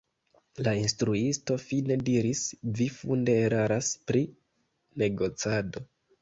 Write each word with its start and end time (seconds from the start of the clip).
La 0.67 0.71
instruisto 0.83 1.57
fine 1.63 1.97
diris: 2.07 2.41
“Vi 2.79 2.87
funde 2.95 3.37
eraras 3.43 3.91
pri 4.09 4.23
negocado. 5.05 5.87